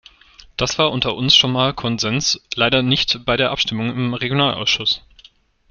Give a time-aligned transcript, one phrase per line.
[0.57, 5.03] Das war unter uns schon mal Konsens leider nicht bei der Abstimmung im Regionalausschuss!